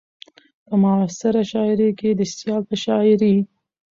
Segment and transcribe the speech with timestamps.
[0.67, 3.35] په معاصره شاعرۍ کې د سيال په شاعرۍ